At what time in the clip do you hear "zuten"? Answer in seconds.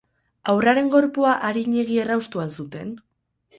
2.59-2.93